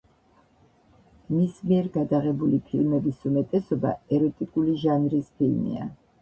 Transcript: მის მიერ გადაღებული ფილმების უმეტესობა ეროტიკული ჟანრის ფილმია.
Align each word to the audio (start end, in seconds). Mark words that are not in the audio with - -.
მის 1.33 1.59
მიერ 1.71 1.89
გადაღებული 1.97 2.59
ფილმების 2.71 3.27
უმეტესობა 3.33 3.93
ეროტიკული 4.19 4.75
ჟანრის 4.87 5.31
ფილმია. 5.37 5.87